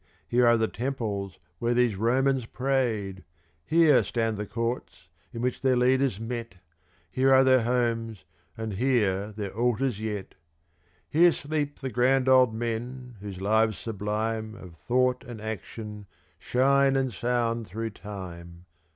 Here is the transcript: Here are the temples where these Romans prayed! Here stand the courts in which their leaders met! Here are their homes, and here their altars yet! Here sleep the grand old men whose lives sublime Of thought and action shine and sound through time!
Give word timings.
Here 0.27 0.47
are 0.47 0.57
the 0.57 0.67
temples 0.67 1.37
where 1.59 1.75
these 1.75 1.95
Romans 1.95 2.47
prayed! 2.47 3.23
Here 3.63 4.03
stand 4.03 4.35
the 4.35 4.47
courts 4.47 5.09
in 5.31 5.43
which 5.43 5.61
their 5.61 5.75
leaders 5.75 6.19
met! 6.19 6.55
Here 7.11 7.31
are 7.31 7.43
their 7.43 7.61
homes, 7.61 8.25
and 8.57 8.73
here 8.73 9.31
their 9.31 9.55
altars 9.55 9.99
yet! 10.01 10.33
Here 11.07 11.31
sleep 11.31 11.81
the 11.81 11.91
grand 11.91 12.27
old 12.27 12.51
men 12.51 13.17
whose 13.19 13.39
lives 13.39 13.77
sublime 13.77 14.55
Of 14.55 14.73
thought 14.75 15.23
and 15.23 15.39
action 15.39 16.07
shine 16.39 16.95
and 16.95 17.13
sound 17.13 17.67
through 17.67 17.91
time! 17.91 18.65